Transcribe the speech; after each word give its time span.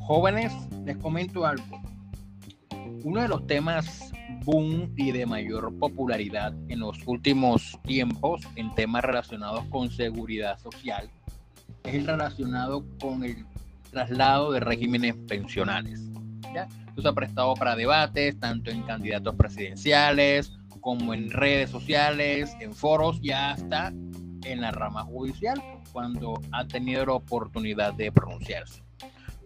Jóvenes, 0.00 0.52
les 0.84 0.96
comento 0.96 1.46
algo. 1.46 1.80
Uno 3.04 3.22
de 3.22 3.28
los 3.28 3.46
temas 3.46 4.10
boom 4.44 4.92
y 4.96 5.12
de 5.12 5.26
mayor 5.26 5.72
popularidad 5.78 6.54
en 6.68 6.80
los 6.80 6.98
últimos 7.06 7.78
tiempos 7.84 8.42
en 8.56 8.74
temas 8.74 9.04
relacionados 9.04 9.64
con 9.66 9.90
seguridad 9.90 10.58
social 10.58 11.10
es 11.84 11.94
el 11.94 12.06
relacionado 12.06 12.84
con 13.00 13.24
el 13.24 13.44
traslado 13.90 14.52
de 14.52 14.60
regímenes 14.60 15.14
pensionales. 15.28 16.00
¿ya? 16.54 16.68
Esto 16.88 17.02
se 17.02 17.08
ha 17.08 17.12
prestado 17.12 17.54
para 17.54 17.76
debates 17.76 18.38
tanto 18.38 18.70
en 18.70 18.82
candidatos 18.82 19.34
presidenciales 19.34 20.52
como 20.80 21.12
en 21.12 21.30
redes 21.30 21.70
sociales, 21.70 22.56
en 22.60 22.74
foros 22.74 23.18
y 23.22 23.32
hasta 23.32 23.92
en 24.44 24.60
la 24.60 24.70
rama 24.70 25.04
judicial 25.04 25.60
cuando 25.92 26.40
ha 26.52 26.66
tenido 26.66 27.06
la 27.06 27.12
oportunidad 27.14 27.94
de 27.94 28.12
pronunciarse. 28.12 28.82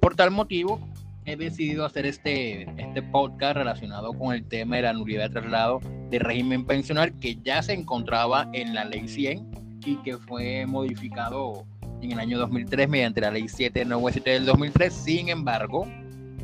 Por 0.01 0.15
tal 0.15 0.31
motivo, 0.31 0.81
he 1.25 1.37
decidido 1.37 1.85
hacer 1.85 2.07
este, 2.07 2.63
este 2.81 3.03
podcast 3.03 3.57
relacionado 3.57 4.13
con 4.13 4.35
el 4.35 4.45
tema 4.47 4.77
de 4.77 4.83
la 4.83 4.93
nulidad 4.93 5.31
de 5.31 5.41
traslado 5.41 5.81
de 6.11 6.19
régimen 6.19 6.67
pensional 6.67 7.19
que 7.19 7.37
ya 7.37 7.63
se 7.63 7.73
encontraba 7.73 8.49
en 8.53 8.75
la 8.75 8.85
ley 8.85 9.09
100 9.09 9.81
y 9.87 9.97
que 9.97 10.19
fue 10.19 10.67
modificado 10.67 11.65
en 12.03 12.13
el 12.13 12.19
año 12.19 12.39
2003 12.39 12.89
mediante 12.89 13.21
la 13.21 13.31
ley 13.31 13.49
797 13.49 14.31
del 14.31 14.47
2003. 14.47 14.93
Sin 14.93 15.29
embargo, 15.29 15.87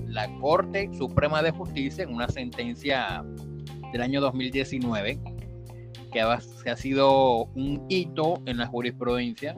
la 0.07 0.29
Corte 0.38 0.91
Suprema 0.96 1.43
de 1.43 1.51
Justicia 1.51 2.05
en 2.05 2.15
una 2.15 2.29
sentencia 2.29 3.24
del 3.93 4.02
año 4.02 4.21
2019 4.21 5.19
que 6.10 6.20
ha, 6.20 6.32
ha 6.32 6.77
sido 6.77 7.45
un 7.55 7.87
hito 7.88 8.42
en 8.46 8.59
la 8.59 8.66
jurisprudencia 8.66 9.56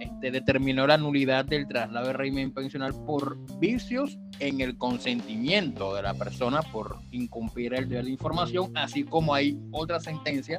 este, 0.00 0.30
determinó 0.30 0.86
la 0.86 0.98
nulidad 0.98 1.44
del 1.44 1.66
traslado 1.66 2.08
de 2.08 2.12
régimen 2.12 2.52
pensional 2.52 2.92
por 3.06 3.38
vicios 3.58 4.18
en 4.40 4.60
el 4.60 4.76
consentimiento 4.76 5.94
de 5.94 6.02
la 6.02 6.14
persona 6.14 6.62
por 6.62 6.98
incumplir 7.10 7.74
el 7.74 7.88
deber 7.88 8.04
de 8.04 8.10
información, 8.10 8.72
así 8.76 9.04
como 9.04 9.34
hay 9.34 9.58
otra 9.70 10.00
sentencia 10.00 10.58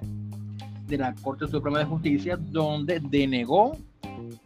de 0.88 0.98
la 0.98 1.14
Corte 1.16 1.48
Suprema 1.48 1.80
de 1.80 1.86
Justicia 1.86 2.38
donde 2.38 3.00
denegó 3.00 3.78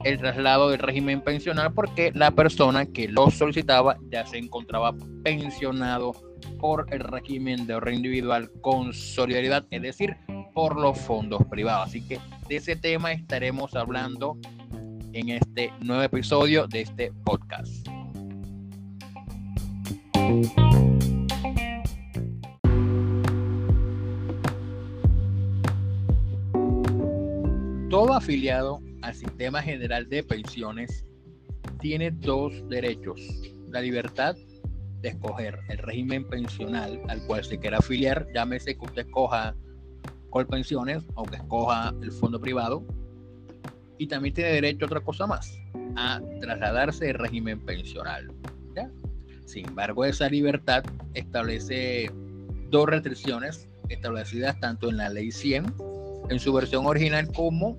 el 0.04 0.18
traslado 0.18 0.70
del 0.70 0.80
régimen 0.80 1.22
pensional 1.22 1.74
porque 1.74 2.12
la 2.14 2.32
persona 2.32 2.86
que 2.86 3.08
lo 3.08 3.30
solicitaba 3.30 3.98
ya 4.10 4.26
se 4.26 4.38
encontraba 4.38 4.96
pensionado 5.24 6.14
por 6.60 6.86
el 6.94 7.02
régimen 7.02 7.68
de 7.68 7.74
ahorro 7.74 7.92
individual 7.92 8.50
con 8.62 8.94
solidaridad, 8.94 9.66
es 9.72 9.82
decir, 9.82 10.16
por 10.54 10.80
los 10.80 10.98
fondos 11.00 11.42
privados. 11.50 11.88
Así 11.88 12.02
que 12.02 12.20
de 12.48 12.56
ese 12.58 12.76
tema 12.76 13.12
estaremos 13.12 13.76
hablando 13.76 14.38
en 15.14 15.30
este 15.30 15.72
nuevo 15.82 16.04
episodio 16.04 16.68
de 16.68 16.82
este 16.82 17.12
podcast. 17.24 17.88
Todo 27.90 28.14
afiliado 28.14 28.80
al 29.02 29.14
Sistema 29.14 29.62
General 29.62 30.08
de 30.08 30.24
Pensiones 30.24 31.06
tiene 31.80 32.12
dos 32.12 32.54
derechos. 32.70 33.22
La 33.70 33.82
libertad 33.82 34.36
de 35.02 35.10
escoger 35.10 35.60
el 35.70 35.78
régimen 35.78 36.28
pensional 36.28 37.00
al 37.08 37.26
cual 37.26 37.44
se 37.44 37.58
quiera 37.58 37.78
afiliar, 37.78 38.28
llámese 38.34 38.78
que 38.78 38.86
usted 38.86 39.06
escoja 39.08 39.56
Colpensiones 40.30 41.04
o 41.16 41.24
que 41.24 41.38
escoja 41.38 41.94
el 42.02 42.12
fondo 42.12 42.40
privado, 42.40 42.86
y 43.98 44.08
también 44.08 44.34
tiene 44.36 44.52
derecho 44.52 44.86
a 44.86 44.88
otra 44.88 45.02
cosa 45.02 45.26
más, 45.26 45.58
a 45.96 46.22
trasladarse 46.40 47.06
de 47.06 47.14
régimen 47.14 47.60
pensional. 47.66 48.32
Sin 49.46 49.68
embargo, 49.68 50.06
esa 50.06 50.30
libertad 50.30 50.84
establece 51.16 52.12
dos 52.70 52.86
restricciones 52.86 53.68
establecidas 53.90 54.60
tanto 54.60 54.90
en 54.90 54.98
la 54.98 55.10
ley 55.10 55.32
100 55.32 55.74
en 56.30 56.40
su 56.40 56.54
versión 56.54 56.86
original 56.86 57.28
como 57.34 57.76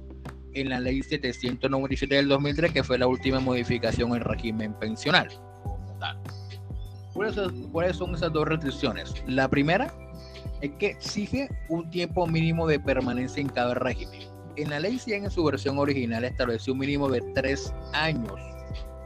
en 0.55 0.69
la 0.69 0.81
ley 0.81 1.03
797 1.03 2.15
del 2.15 2.28
2003 2.28 2.72
que 2.72 2.84
fue 2.84 2.99
la 2.99 3.06
última 3.06 3.41
modificación 3.41 4.15
en 4.15 4.21
régimen 4.21 4.75
pensional. 4.75 5.28
¿Cuáles 7.12 7.97
son 7.97 8.15
esas 8.15 8.33
dos 8.33 8.49
restricciones? 8.49 9.15
La 9.27 9.49
primera 9.49 9.93
es 10.60 10.71
que 10.78 10.89
exige 10.89 11.49
un 11.69 11.91
tiempo 11.91 12.27
mínimo 12.27 12.66
de 12.66 12.81
permanencia 12.81 13.41
en 13.41 13.49
cada 13.49 13.75
régimen 13.75 14.31
en 14.56 14.71
la 14.71 14.81
ley 14.81 14.99
100 14.99 15.25
en 15.25 15.31
su 15.31 15.44
versión 15.44 15.78
original 15.78 16.25
estableció 16.25 16.72
un 16.72 16.81
mínimo 16.81 17.09
de 17.09 17.21
tres 17.34 17.72
años 17.93 18.34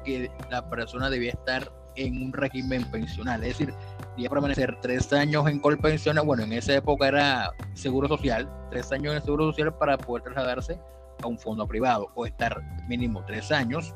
que 0.04 0.30
la 0.50 0.68
persona 0.68 1.08
debía 1.10 1.32
estar 1.32 1.70
en 1.96 2.22
un 2.22 2.32
régimen 2.32 2.84
pensional, 2.90 3.42
es 3.44 3.56
decir, 3.56 3.74
debía 4.16 4.28
permanecer 4.28 4.76
tres 4.82 5.12
años 5.12 5.48
en 5.48 5.60
colpensiones, 5.60 6.24
bueno, 6.24 6.42
en 6.42 6.52
esa 6.52 6.74
época 6.74 7.08
era 7.08 7.52
seguro 7.74 8.08
social, 8.08 8.50
tres 8.70 8.90
años 8.90 9.12
en 9.12 9.16
el 9.18 9.22
seguro 9.22 9.46
social 9.46 9.76
para 9.78 9.96
poder 9.96 10.24
trasladarse 10.24 10.78
a 11.22 11.26
un 11.26 11.38
fondo 11.38 11.66
privado 11.66 12.10
o 12.14 12.26
estar 12.26 12.62
mínimo 12.88 13.24
tres 13.24 13.50
años 13.52 13.94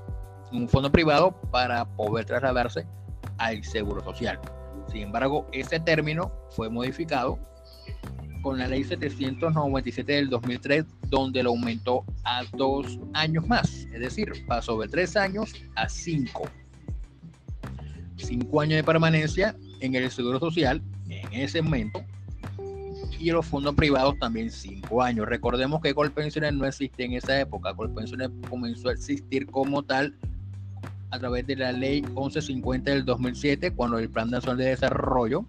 en 0.52 0.62
un 0.62 0.68
fondo 0.68 0.90
privado 0.90 1.32
para 1.50 1.84
poder 1.84 2.24
trasladarse 2.24 2.86
al 3.38 3.62
seguro 3.64 4.02
social. 4.02 4.40
Sin 4.90 5.02
embargo, 5.02 5.46
ese 5.52 5.78
término 5.80 6.32
fue 6.50 6.70
modificado 6.70 7.38
con 8.42 8.58
la 8.58 8.68
ley 8.68 8.84
797 8.84 10.12
del 10.12 10.30
2003, 10.30 10.84
donde 11.08 11.42
lo 11.42 11.50
aumentó 11.50 12.04
a 12.24 12.42
dos 12.56 12.98
años 13.12 13.46
más, 13.46 13.86
es 13.92 14.00
decir, 14.00 14.32
pasó 14.46 14.78
de 14.80 14.88
tres 14.88 15.16
años 15.16 15.52
a 15.74 15.88
cinco. 15.88 16.44
Cinco 18.16 18.60
años 18.60 18.76
de 18.76 18.84
permanencia 18.84 19.56
en 19.80 19.94
el 19.94 20.10
Seguro 20.10 20.38
Social 20.38 20.82
en 21.08 21.32
ese 21.32 21.62
momento 21.62 22.04
y 23.18 23.30
los 23.30 23.46
fondos 23.46 23.74
privados 23.74 24.18
también 24.18 24.50
cinco 24.50 25.02
años. 25.02 25.26
Recordemos 25.26 25.80
que 25.80 25.94
Colpensiones 25.94 26.54
no 26.54 26.66
existía 26.66 27.06
en 27.06 27.12
esa 27.14 27.40
época. 27.40 27.74
Colpensiones 27.74 28.30
comenzó 28.48 28.88
a 28.88 28.92
existir 28.92 29.46
como 29.46 29.82
tal 29.82 30.14
a 31.10 31.18
través 31.18 31.46
de 31.46 31.56
la 31.56 31.72
ley 31.72 32.02
1150 32.02 32.90
del 32.90 33.04
2007, 33.04 33.72
cuando 33.72 33.98
el 33.98 34.10
Plan 34.10 34.30
Nacional 34.30 34.58
de 34.58 34.66
Desarrollo 34.66 35.44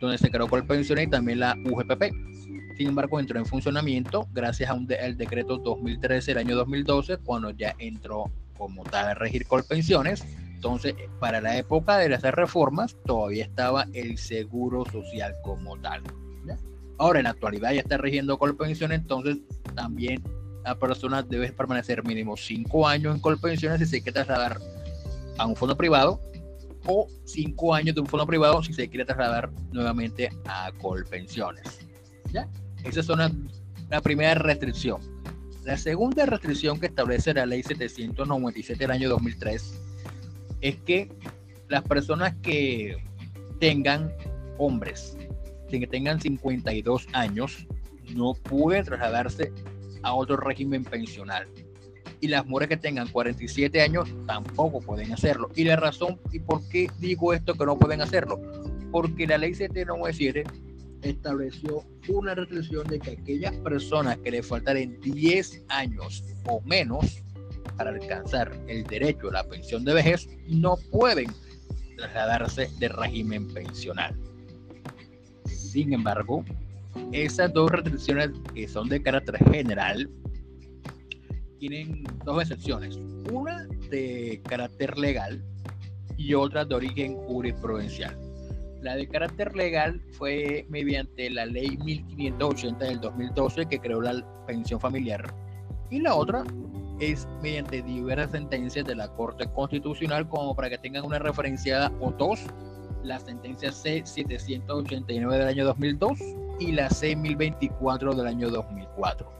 donde 0.00 0.18
se 0.18 0.30
creó 0.30 0.48
Colpensiones 0.48 1.06
y 1.06 1.10
también 1.10 1.40
la 1.40 1.54
UGPP. 1.64 2.04
Sin 2.76 2.88
embargo, 2.88 3.20
entró 3.20 3.38
en 3.38 3.44
funcionamiento 3.44 4.26
gracias 4.32 4.70
a 4.70 4.74
un 4.74 4.88
el 4.90 5.16
decreto 5.16 5.58
2013 5.58 6.30
del 6.30 6.38
año 6.38 6.56
2012, 6.56 7.18
cuando 7.18 7.50
ya 7.50 7.74
entró 7.78 8.30
como 8.56 8.82
tal 8.84 9.08
a 9.08 9.14
regir 9.14 9.46
Colpensiones. 9.46 10.24
Entonces, 10.54 10.94
para 11.20 11.40
la 11.40 11.56
época 11.58 11.98
de 11.98 12.08
las 12.08 12.22
reformas, 12.22 12.96
todavía 13.04 13.44
estaba 13.44 13.86
el 13.92 14.18
seguro 14.18 14.84
social 14.86 15.34
como 15.42 15.76
tal. 15.78 16.02
Ahora, 17.00 17.20
en 17.20 17.24
la 17.24 17.30
actualidad 17.30 17.72
ya 17.72 17.80
está 17.80 17.96
regiendo 17.96 18.36
Colpensiones, 18.36 19.00
entonces 19.00 19.38
también 19.74 20.22
la 20.62 20.78
persona 20.78 21.22
debe 21.22 21.50
permanecer 21.50 22.04
mínimo 22.04 22.36
cinco 22.36 22.86
años 22.86 23.14
en 23.14 23.22
Colpensiones 23.22 23.80
y 23.80 23.86
se 23.86 24.02
que 24.02 24.12
trasladar 24.12 24.60
a 25.38 25.46
un 25.46 25.56
fondo 25.56 25.78
privado 25.78 26.20
o 26.84 27.08
cinco 27.24 27.74
años 27.74 27.94
de 27.94 28.02
un 28.02 28.06
fondo 28.06 28.26
privado 28.26 28.62
si 28.62 28.74
se 28.74 28.86
quiere 28.90 29.06
trasladar 29.06 29.50
nuevamente 29.72 30.28
a 30.44 30.72
Colpensiones. 30.72 31.78
¿Ya? 32.34 32.46
Esa 32.84 33.00
es 33.00 33.08
la 33.88 34.02
primera 34.02 34.34
restricción. 34.34 35.00
La 35.64 35.78
segunda 35.78 36.26
restricción 36.26 36.78
que 36.78 36.88
establece 36.88 37.32
la 37.32 37.46
ley 37.46 37.62
797 37.62 38.78
del 38.78 38.90
año 38.90 39.08
2003 39.08 39.80
es 40.60 40.76
que 40.82 41.10
las 41.68 41.82
personas 41.82 42.34
que 42.42 43.02
tengan 43.58 44.12
hombres, 44.58 45.16
que 45.78 45.86
tengan 45.86 46.20
52 46.20 47.06
años, 47.12 47.66
no 48.14 48.34
pueden 48.34 48.84
trasladarse 48.84 49.52
a 50.02 50.14
otro 50.14 50.36
régimen 50.36 50.82
pensional 50.84 51.46
y 52.20 52.28
las 52.28 52.46
mujeres 52.46 52.68
que 52.70 52.76
tengan 52.76 53.08
47 53.08 53.80
años 53.80 54.08
tampoco 54.26 54.80
pueden 54.80 55.12
hacerlo. 55.12 55.50
Y 55.54 55.64
la 55.64 55.76
razón 55.76 56.20
y 56.32 56.38
por 56.38 56.66
qué 56.68 56.88
digo 56.98 57.32
esto 57.32 57.54
que 57.54 57.64
no 57.64 57.78
pueden 57.78 58.00
hacerlo, 58.00 58.40
porque 58.90 59.26
la 59.26 59.38
ley 59.38 59.54
797 59.54 60.44
estableció 61.02 61.84
una 62.08 62.34
restricción 62.34 62.86
de 62.88 62.98
que 62.98 63.12
aquellas 63.12 63.54
personas 63.56 64.18
que 64.18 64.30
le 64.30 64.42
faltaren 64.42 65.00
10 65.00 65.64
años 65.68 66.24
o 66.44 66.60
menos 66.62 67.22
para 67.76 67.90
alcanzar 67.90 68.52
el 68.68 68.84
derecho 68.84 69.28
a 69.28 69.32
la 69.32 69.44
pensión 69.44 69.84
de 69.84 69.94
vejez 69.94 70.28
no 70.46 70.76
pueden 70.90 71.32
trasladarse 71.96 72.68
de 72.78 72.88
régimen 72.88 73.48
pensional. 73.48 74.14
Sin 75.70 75.92
embargo, 75.92 76.44
esas 77.12 77.52
dos 77.52 77.70
restricciones 77.70 78.30
que 78.52 78.66
son 78.66 78.88
de 78.88 79.00
carácter 79.00 79.36
general 79.52 80.10
tienen 81.60 82.02
dos 82.24 82.42
excepciones. 82.42 82.96
Una 83.30 83.68
de 83.88 84.42
carácter 84.48 84.98
legal 84.98 85.40
y 86.16 86.34
otra 86.34 86.64
de 86.64 86.74
origen 86.74 87.14
jurisprudencial. 87.18 88.18
La 88.82 88.96
de 88.96 89.06
carácter 89.06 89.54
legal 89.54 90.02
fue 90.18 90.66
mediante 90.70 91.30
la 91.30 91.46
ley 91.46 91.76
1580 91.84 92.86
del 92.86 93.00
2012 93.00 93.66
que 93.66 93.78
creó 93.78 94.00
la 94.00 94.26
pensión 94.48 94.80
familiar. 94.80 95.32
Y 95.88 96.00
la 96.00 96.16
otra 96.16 96.42
es 96.98 97.28
mediante 97.42 97.80
diversas 97.82 98.32
sentencias 98.32 98.84
de 98.86 98.96
la 98.96 99.06
Corte 99.14 99.46
Constitucional, 99.54 100.28
como 100.28 100.56
para 100.56 100.68
que 100.68 100.78
tengan 100.78 101.04
una 101.04 101.20
referenciada 101.20 101.92
o 102.00 102.10
dos, 102.10 102.40
la 103.02 103.18
sentencia 103.18 103.72
C-789 103.72 105.30
del 105.30 105.48
año 105.48 105.64
2002 105.64 106.18
y 106.58 106.72
la 106.72 106.90
C-1024 106.90 108.14
del 108.14 108.26
año 108.26 108.50
2004. 108.50 109.32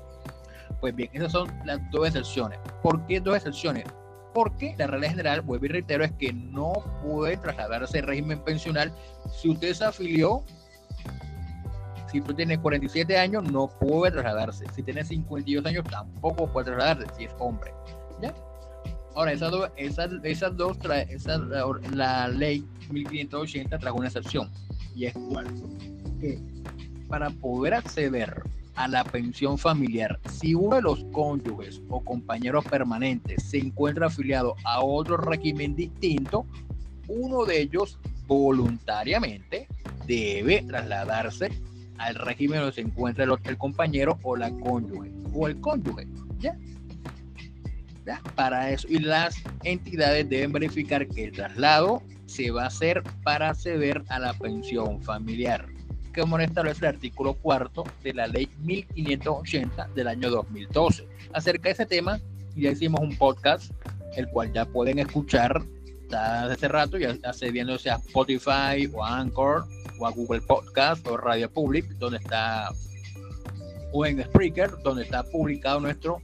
Pues 0.81 0.95
bien, 0.95 1.11
esas 1.12 1.33
son 1.33 1.51
las 1.65 1.79
dos 1.91 2.09
excepciones. 2.09 2.59
¿Por 2.83 3.07
qué 3.07 3.21
dos 3.21 3.37
excepciones? 3.37 3.85
Porque 4.33 4.75
la 4.79 4.87
regla 4.87 5.11
general, 5.11 5.41
vuelvo 5.43 5.67
y 5.67 5.69
reitero, 5.69 6.05
es 6.05 6.12
que 6.12 6.33
no 6.33 6.73
puede 7.03 7.37
trasladarse 7.37 7.99
el 7.99 8.07
régimen 8.07 8.43
pensional 8.43 8.93
si 9.31 9.51
usted 9.51 9.75
se 9.75 9.85
afilió 9.85 10.43
si 12.11 12.21
tú 12.21 12.35
tienes 12.35 12.59
47 12.59 13.17
años, 13.17 13.45
no 13.45 13.69
puede 13.69 14.11
trasladarse. 14.11 14.65
Si 14.75 14.83
tienes 14.83 15.09
52 15.09 15.65
años, 15.65 15.85
tampoco 15.89 16.49
puede 16.49 16.67
trasladarse 16.67 17.06
si 17.17 17.25
es 17.25 17.35
hombre. 17.39 17.73
¿Ya? 18.21 18.35
Ahora, 19.15 19.33
esas 19.33 19.51
dos, 19.51 19.71
esas, 19.77 20.57
dos 20.57 20.79
trae, 20.79 21.07
la, 21.93 22.29
ley 22.29 22.65
1580 22.91 23.79
trae 23.79 23.93
una 23.93 24.07
excepción. 24.07 24.51
Y 24.95 25.07
es 25.07 25.15
cuál? 25.15 25.47
Que 26.21 26.39
para 27.09 27.31
poder 27.31 27.75
acceder 27.75 28.43
a 28.77 28.87
la 28.89 29.05
pensión 29.05 29.59
familiar, 29.59 30.19
si 30.31 30.55
uno 30.55 30.77
de 30.77 30.83
los 30.83 31.05
cónyuges 31.12 31.83
o 31.89 32.03
compañeros 32.03 32.65
permanentes 32.65 33.43
se 33.43 33.59
encuentra 33.59 34.07
afiliado 34.07 34.55
a 34.65 34.83
otro 34.83 35.17
régimen 35.17 35.75
distinto, 35.75 36.47
uno 37.09 37.45
de 37.45 37.63
ellos 37.63 37.99
voluntariamente 38.27 39.67
debe 40.06 40.63
trasladarse 40.63 41.51
al 41.99 42.15
régimen 42.15 42.61
donde 42.61 42.75
se 42.75 42.81
encuentra 42.81 43.25
el, 43.25 43.59
compañero 43.59 44.19
o 44.23 44.37
la 44.37 44.51
cónyuge 44.51 45.11
o 45.35 45.49
el 45.49 45.61
cónyuge. 45.61 46.06
¿ya? 46.39 46.56
Para 48.35 48.70
eso, 48.70 48.87
y 48.88 48.99
las 48.99 49.37
entidades 49.62 50.29
deben 50.29 50.52
verificar 50.52 51.06
que 51.06 51.25
el 51.25 51.32
traslado 51.32 52.02
se 52.26 52.50
va 52.50 52.64
a 52.64 52.67
hacer 52.67 53.02
para 53.23 53.50
acceder 53.50 54.02
a 54.08 54.19
la 54.19 54.32
pensión 54.35 55.02
familiar, 55.02 55.67
como 56.14 56.38
establece 56.38 56.87
el 56.87 56.94
artículo 56.94 57.35
cuarto 57.35 57.85
de 58.02 58.14
la 58.14 58.26
ley 58.26 58.49
1580 58.61 59.88
del 59.94 60.08
año 60.08 60.31
2012. 60.31 61.06
Acerca 61.32 61.69
de 61.69 61.73
ese 61.73 61.87
tema, 61.87 62.20
ya 62.56 62.70
hicimos 62.70 63.00
un 63.00 63.17
podcast, 63.17 63.73
el 64.17 64.29
cual 64.29 64.53
ya 64.53 64.64
pueden 64.64 64.99
escuchar 64.99 65.62
desde 66.03 66.55
hace 66.55 66.69
rato, 66.69 66.99
ya 66.99 67.17
accediéndose 67.23 67.91
a 67.91 67.96
Spotify 67.96 68.91
o 68.93 69.05
a 69.05 69.19
Anchor 69.19 69.64
o 69.99 70.06
a 70.06 70.11
Google 70.11 70.41
Podcast 70.41 71.06
o 71.06 71.17
Radio 71.17 71.50
Public, 71.50 71.87
donde 71.99 72.19
está, 72.19 72.70
o 73.93 74.06
en 74.06 74.23
Spreaker, 74.25 74.70
donde 74.82 75.05
está 75.05 75.23
publicado 75.23 75.81
nuestro 75.81 76.20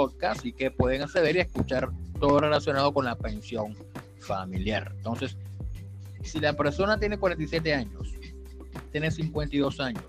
podcast 0.00 0.46
y 0.46 0.52
que 0.54 0.70
pueden 0.70 1.02
acceder 1.02 1.36
y 1.36 1.40
escuchar 1.40 1.90
todo 2.18 2.40
relacionado 2.40 2.94
con 2.94 3.04
la 3.04 3.16
pensión 3.16 3.76
familiar. 4.18 4.92
Entonces, 4.96 5.36
si 6.22 6.40
la 6.40 6.54
persona 6.54 6.98
tiene 6.98 7.18
47 7.18 7.74
años, 7.74 8.14
tiene 8.92 9.10
52 9.10 9.78
años, 9.78 10.04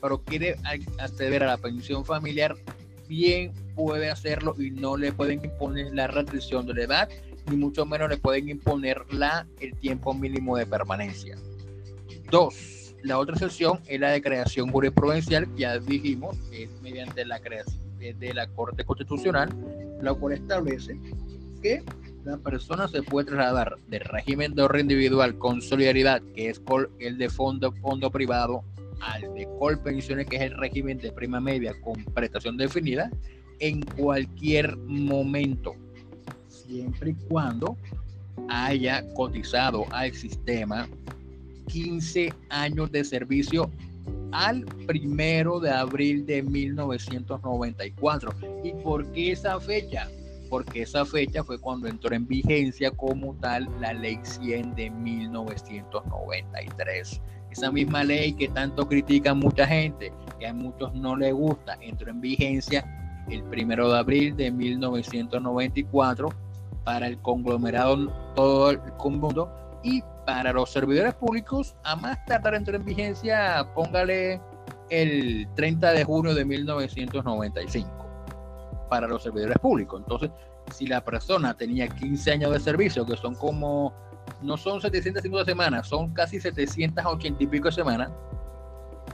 pero 0.00 0.22
quiere 0.22 0.56
acceder 0.98 1.42
a 1.42 1.48
la 1.48 1.58
pensión 1.58 2.06
familiar, 2.06 2.56
bien 3.06 3.52
puede 3.74 4.10
hacerlo 4.10 4.54
y 4.58 4.70
no 4.70 4.96
le 4.96 5.12
pueden 5.12 5.44
imponer 5.44 5.92
la 5.92 6.06
restricción 6.06 6.66
de 6.66 6.72
la 6.72 6.84
edad, 6.84 7.08
ni 7.50 7.56
mucho 7.56 7.84
menos 7.84 8.08
le 8.08 8.16
pueden 8.16 8.48
imponer 8.48 9.02
la, 9.10 9.46
el 9.60 9.76
tiempo 9.76 10.14
mínimo 10.14 10.56
de 10.56 10.64
permanencia. 10.64 11.36
Dos, 12.30 12.94
la 13.02 13.18
otra 13.18 13.34
excepción 13.34 13.78
es 13.88 14.00
la 14.00 14.08
de 14.08 14.22
creación 14.22 14.72
jurisprudencial, 14.72 15.54
ya 15.54 15.78
dijimos, 15.78 16.34
es 16.50 16.70
mediante 16.80 17.26
la 17.26 17.40
creación 17.40 17.81
de 18.12 18.34
la 18.34 18.48
Corte 18.48 18.84
Constitucional, 18.84 19.48
la 20.00 20.12
cual 20.14 20.34
establece 20.34 20.98
que 21.62 21.82
la 22.24 22.36
persona 22.38 22.88
se 22.88 23.02
puede 23.02 23.28
trasladar 23.28 23.76
del 23.88 24.00
régimen 24.00 24.54
de 24.54 24.62
ahorro 24.62 24.80
individual 24.80 25.38
con 25.38 25.62
solidaridad, 25.62 26.22
que 26.34 26.50
es 26.50 26.60
el 26.98 27.18
de 27.18 27.28
fondo, 27.28 27.72
fondo 27.80 28.10
privado, 28.10 28.64
al 29.00 29.22
de 29.34 29.48
Colpensiones, 29.58 30.26
que 30.26 30.36
es 30.36 30.42
el 30.42 30.56
régimen 30.58 30.98
de 30.98 31.12
prima 31.12 31.40
media 31.40 31.74
con 31.80 32.04
prestación 32.14 32.56
definida, 32.56 33.10
en 33.58 33.82
cualquier 33.82 34.76
momento, 34.76 35.74
siempre 36.48 37.10
y 37.10 37.14
cuando 37.28 37.76
haya 38.48 39.04
cotizado 39.14 39.86
al 39.90 40.12
sistema 40.12 40.88
15 41.68 42.32
años 42.50 42.90
de 42.90 43.04
servicio 43.04 43.70
al 44.32 44.64
primero 44.86 45.60
de 45.60 45.70
abril 45.70 46.26
de 46.26 46.42
1994. 46.42 48.32
¿Y 48.64 48.72
por 48.82 49.06
qué 49.12 49.30
esa 49.32 49.60
fecha? 49.60 50.08
Porque 50.48 50.82
esa 50.82 51.04
fecha 51.04 51.44
fue 51.44 51.58
cuando 51.58 51.88
entró 51.88 52.14
en 52.14 52.26
vigencia 52.26 52.90
como 52.90 53.34
tal 53.36 53.68
la 53.80 53.92
ley 53.92 54.18
100 54.22 54.74
de 54.74 54.88
1993. 54.90 57.20
Esa 57.50 57.70
misma 57.70 58.02
ley 58.04 58.32
que 58.32 58.48
tanto 58.48 58.88
critica 58.88 59.34
mucha 59.34 59.66
gente, 59.66 60.10
que 60.38 60.46
a 60.46 60.54
muchos 60.54 60.94
no 60.94 61.16
les 61.16 61.34
gusta, 61.34 61.76
entró 61.80 62.10
en 62.10 62.20
vigencia 62.20 62.84
el 63.30 63.42
primero 63.44 63.92
de 63.92 63.98
abril 63.98 64.36
de 64.36 64.50
1994 64.50 66.30
para 66.84 67.06
el 67.06 67.18
conglomerado 67.18 68.10
todo 68.34 68.70
el 68.70 68.80
mundo 68.98 69.48
y 69.84 70.02
para 70.26 70.52
los 70.52 70.70
servidores 70.70 71.14
públicos, 71.14 71.74
a 71.84 71.96
más 71.96 72.24
tardar 72.26 72.54
entrar 72.54 72.76
en 72.76 72.84
vigencia, 72.84 73.66
póngale 73.74 74.40
el 74.90 75.48
30 75.54 75.92
de 75.92 76.04
junio 76.04 76.34
de 76.34 76.44
1995 76.44 77.90
para 78.88 79.08
los 79.08 79.22
servidores 79.22 79.58
públicos. 79.58 80.00
Entonces, 80.00 80.30
si 80.70 80.86
la 80.86 81.02
persona 81.04 81.54
tenía 81.54 81.88
15 81.88 82.30
años 82.30 82.52
de 82.52 82.60
servicio, 82.60 83.06
que 83.06 83.16
son 83.16 83.34
como, 83.34 83.92
no 84.42 84.56
son 84.56 84.80
750 84.80 85.50
semanas, 85.50 85.88
son 85.88 86.12
casi 86.12 86.40
780 86.40 87.42
y 87.42 87.46
pico 87.46 87.72
semanas, 87.72 88.10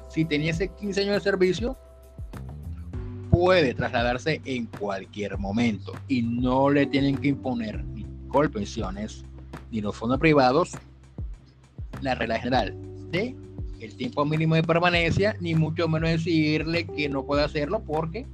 si 0.09 0.25
tenía 0.25 0.51
ese 0.51 0.69
15 0.69 1.03
años 1.03 1.15
de 1.15 1.21
servicio, 1.21 1.77
puede 3.31 3.75
trasladarse 3.75 4.41
en 4.45 4.67
cualquier 4.67 5.39
momento 5.39 5.93
y 6.09 6.23
no 6.23 6.71
le 6.71 6.87
tienen 6.87 7.17
que 7.17 7.29
imponer 7.29 7.85
ni 7.85 8.05
colpensiones 8.29 9.25
ni 9.71 9.81
los 9.81 9.95
fondos 9.95 10.19
privados 10.19 10.73
la 12.03 12.15
regla 12.15 12.39
general 12.39 12.75
de 13.11 13.35
el 13.81 13.95
tiempo 13.95 14.25
mínimo 14.25 14.55
de 14.55 14.63
permanencia, 14.63 15.37
ni 15.41 15.55
mucho 15.55 15.89
menos 15.89 16.11
decirle 16.11 16.87
que 16.87 17.09
no 17.09 17.25
puede 17.25 17.45
hacerlo 17.45 17.81
porque 17.87 18.27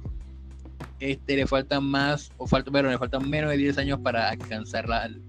este, 0.99 1.35
le 1.35 1.45
faltan 1.45 1.83
más, 1.83 2.31
o 2.37 2.47
falta, 2.47 2.71
pero 2.71 2.89
le 2.89 2.97
faltan 2.97 3.29
menos 3.29 3.51
de 3.51 3.57
10 3.57 3.77
años 3.77 3.99
para 3.99 4.29
alcanzar 4.29 4.85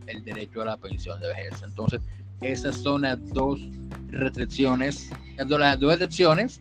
el 0.06 0.24
derecho 0.24 0.62
a 0.62 0.66
la 0.66 0.76
pensión 0.76 1.20
de 1.20 1.28
vejez. 1.28 1.62
Entonces, 1.62 2.00
esas 2.40 2.76
son 2.76 3.02
las 3.02 3.18
dos 3.32 3.60
restricciones, 4.08 5.10
las 5.36 5.80
dos 5.80 5.92
excepciones 5.92 6.60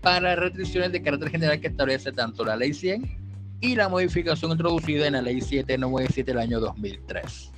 para 0.00 0.36
restricciones 0.36 0.92
de 0.92 1.02
carácter 1.02 1.30
general 1.30 1.60
que 1.60 1.68
establece 1.68 2.12
tanto 2.12 2.44
la 2.44 2.56
ley 2.56 2.72
100 2.72 3.18
y 3.60 3.74
la 3.74 3.88
modificación 3.88 4.52
introducida 4.52 5.06
en 5.06 5.14
la 5.14 5.22
ley 5.22 5.40
797 5.40 6.30
del 6.30 6.40
año 6.40 6.60
2003. 6.60 7.52